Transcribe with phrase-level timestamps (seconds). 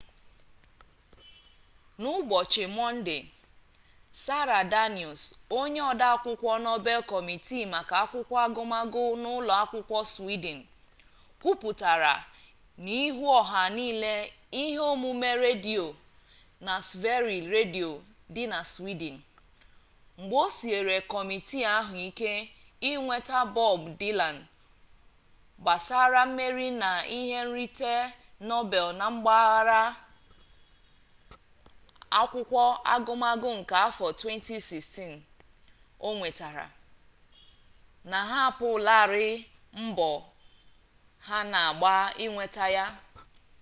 [2.01, 3.17] n'ụbọchị mọnde
[4.23, 5.21] sara danius
[5.59, 10.59] onye odeakwụkwọ nobel kọmitii maka akwụkwọ agụmagụ n'ụlọ akwụkwọ swidin
[11.41, 12.13] kwuputara
[12.85, 13.83] n'ihu ọha na
[14.61, 15.85] ihe omume redio
[16.65, 17.89] na sveriges redio
[18.33, 19.15] dị na swidin
[20.19, 22.31] mgbe o siere kọmitii ahụ ike
[22.89, 24.37] inweta bob dilan
[25.61, 27.93] gbasara mmeri na ihe nrite
[28.49, 29.81] nobel na mpaghara
[32.21, 35.19] akwụkwọ agụmagụ nke afọ 2016
[36.07, 36.65] o nwetara
[38.11, 39.29] na ha ahapụlarị
[39.87, 40.09] mbọ
[41.27, 42.85] ha na-agba inweta ya